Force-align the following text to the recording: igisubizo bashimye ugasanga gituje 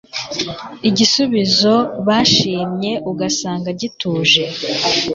igisubizo 0.89 1.75
bashimye 2.07 2.91
ugasanga 3.11 3.69
gituje 3.81 4.43